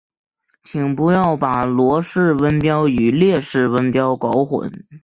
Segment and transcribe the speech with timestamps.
[0.63, 4.87] 请不要把罗氏温标与列氏温标搞混。